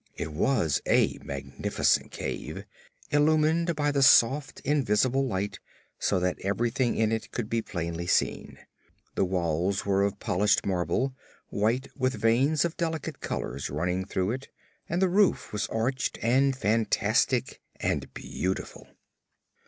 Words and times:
It 0.15 0.33
was 0.33 0.81
a 0.87 1.19
magnificent 1.23 2.09
cave, 2.09 2.65
illumined 3.11 3.75
by 3.75 3.91
the 3.91 4.01
soft, 4.01 4.59
invisible 4.61 5.27
light, 5.27 5.59
so 5.99 6.19
that 6.19 6.39
everything 6.41 6.95
in 6.95 7.11
it 7.11 7.29
could 7.29 7.51
be 7.51 7.61
plainly 7.61 8.07
seen. 8.07 8.57
The 9.13 9.25
walls 9.25 9.85
were 9.85 10.01
of 10.01 10.17
polished 10.19 10.65
marble, 10.65 11.13
white 11.49 11.87
with 11.95 12.15
veins 12.15 12.65
of 12.65 12.77
delicate 12.77 13.19
colors 13.19 13.69
running 13.69 14.05
through 14.05 14.31
it, 14.31 14.49
and 14.89 15.03
the 15.03 15.07
roof 15.07 15.53
was 15.53 15.67
arched 15.67 16.17
and 16.23 16.55
fantastic 16.55 17.61
and 17.79 18.11
beautiful. 18.15 18.87